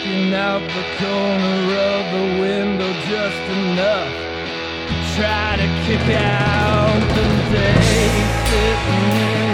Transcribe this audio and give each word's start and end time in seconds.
looking 0.00 0.32
out 0.32 0.60
the 0.60 0.84
corner 0.98 1.74
of 1.76 2.12
the 2.12 2.40
window 2.40 2.92
just 3.06 3.42
enough 3.58 4.08
to 4.88 4.94
try 5.14 5.56
to 5.56 5.66
kick 5.84 6.16
out 6.16 7.00
the 7.14 7.52
day 7.52 8.08
sitting 8.48 9.44
in. 9.44 9.49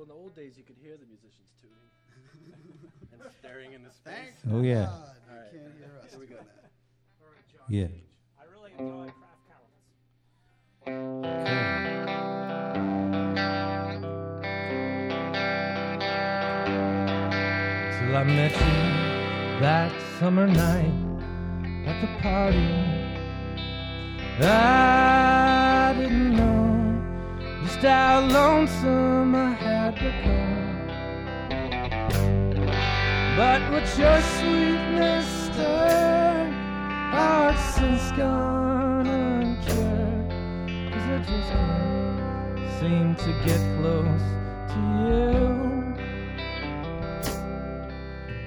Well, 0.00 0.08
in 0.08 0.16
the 0.16 0.22
old 0.22 0.34
days, 0.34 0.56
you 0.56 0.64
could 0.64 0.76
hear 0.82 0.96
the 0.96 1.04
musicians 1.04 1.50
tuning 1.60 1.76
and 3.12 3.20
staring 3.38 3.74
into 3.74 3.90
space. 3.90 4.14
Thank 4.42 4.54
oh, 4.54 4.62
yeah. 4.62 4.86
God, 4.86 5.16
you 5.28 5.36
right. 5.36 5.52
can't 5.52 5.74
hear 5.76 5.92
us. 6.02 6.10
Here 6.10 6.20
we 6.20 6.26
go. 6.26 6.36
Yeah. 7.68 7.88
I 8.40 8.44
really 8.50 8.72
enjoy 8.78 9.12
craft. 9.12 9.36
Till 17.98 18.16
I 18.16 18.24
met 18.24 18.52
you 18.52 19.60
that 19.60 19.92
summer 20.18 20.46
night 20.46 20.94
at 21.86 22.00
the 22.00 22.06
party. 22.22 23.00
Just 27.70 27.82
how 27.82 28.20
lonesome 28.26 29.32
I 29.36 29.52
had 29.52 29.94
become. 29.94 30.86
But 33.36 33.62
with 33.70 33.96
your 33.96 34.20
sweetness 34.20 35.26
stirred, 35.44 36.52
I've 37.14 37.56
since 37.74 38.10
gone 38.16 39.06
uncured. 39.06 40.30
Cause 40.92 41.06
I 41.14 41.18
just 41.28 41.50
can't 41.52 42.58
seem 42.80 43.14
to 43.14 43.32
get 43.46 43.60
close 43.78 44.26
to 44.72 44.80
you. 45.06 45.30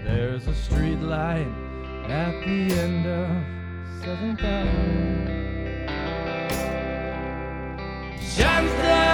There's 0.03 0.45
a 0.47 0.53
street 0.53 0.99
light 0.99 1.47
at 2.09 2.33
the 2.45 2.73
end 2.77 3.05
of 3.05 3.29
7th 4.03 4.43
Avenue. 4.43 5.43
Shines 8.19 8.71
down. 8.81 9.12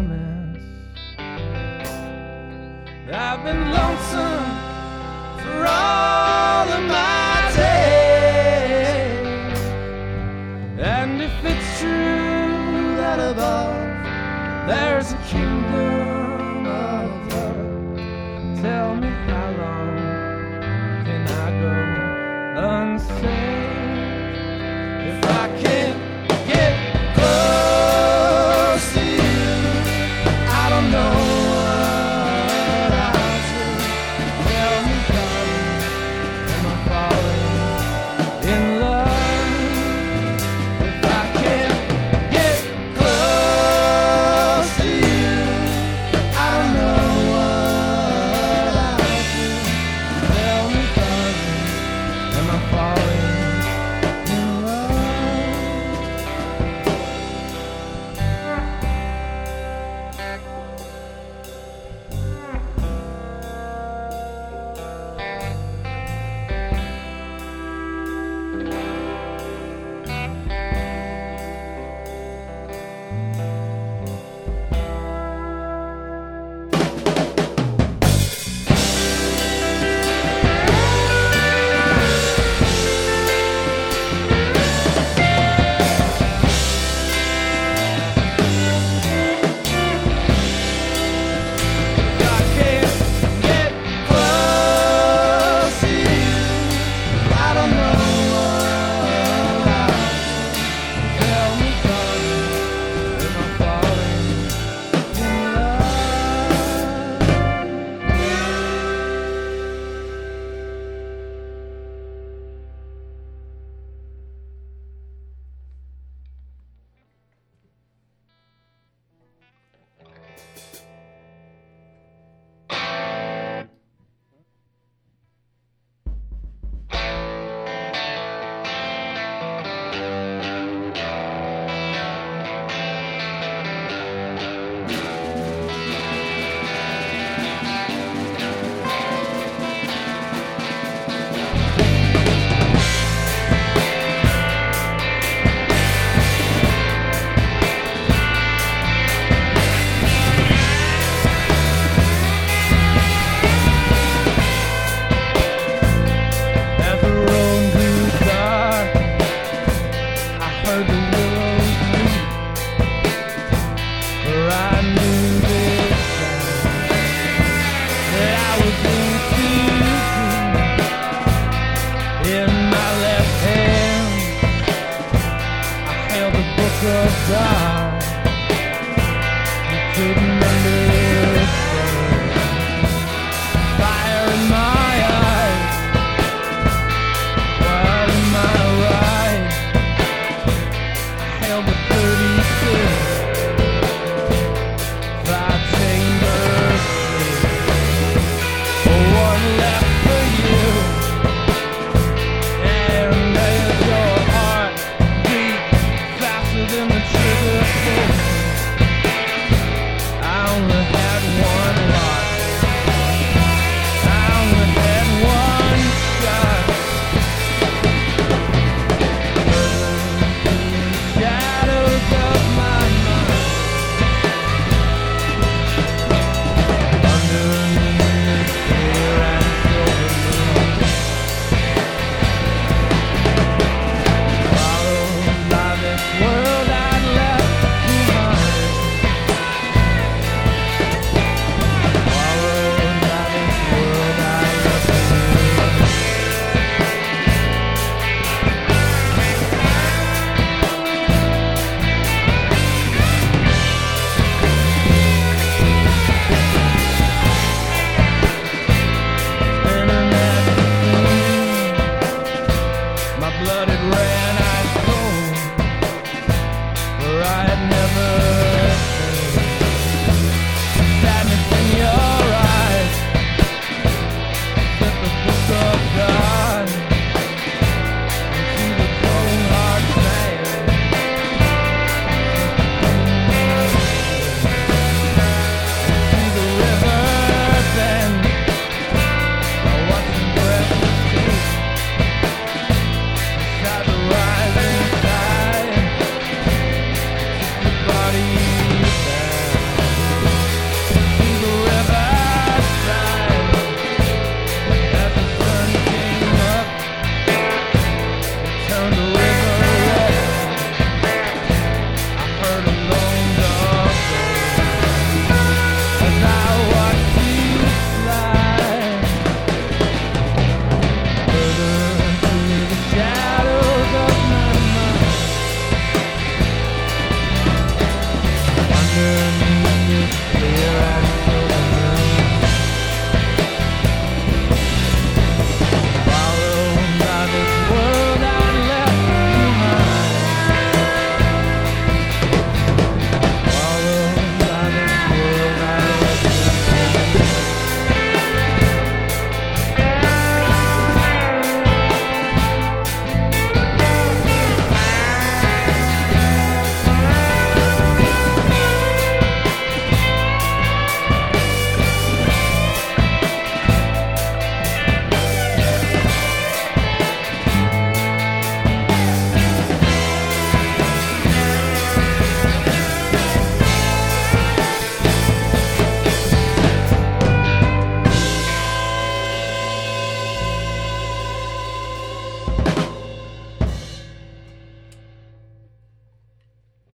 romance. 0.00 0.64
I've 3.12 3.44
been 3.44 3.70
lonesome 3.70 4.56
for 5.42 5.66
all. 5.66 6.19